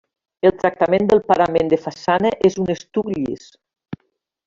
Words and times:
El 0.49 0.53
tractament 0.63 1.09
del 1.11 1.21
parament 1.27 1.71
de 1.75 1.79
façana 1.85 2.35
és 2.51 2.61
un 2.65 2.75
estuc 2.79 3.15
llis. 3.19 3.49